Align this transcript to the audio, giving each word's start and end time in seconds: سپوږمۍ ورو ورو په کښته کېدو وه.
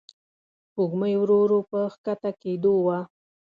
سپوږمۍ 0.67 1.13
ورو 1.17 1.37
ورو 1.43 1.59
په 1.69 1.79
کښته 2.03 2.31
کېدو 2.41 2.73
وه. 2.85 2.99